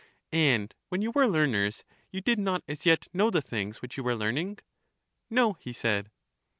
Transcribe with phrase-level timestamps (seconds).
[0.33, 4.03] And when you were learners you did not as yet know the things which you
[4.03, 4.57] were learning?
[5.29, 6.09] No, he said.